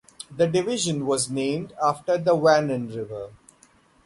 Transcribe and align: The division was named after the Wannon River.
The 0.35 0.47
division 0.47 1.05
was 1.05 1.29
named 1.29 1.73
after 1.79 2.17
the 2.17 2.35
Wannon 2.35 2.87
River. 2.95 3.29